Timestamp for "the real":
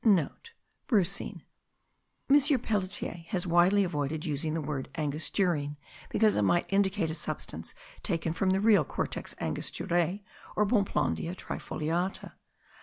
8.49-8.83